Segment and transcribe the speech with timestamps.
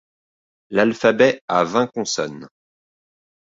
[0.71, 2.49] l'alphabet a vingt consonnes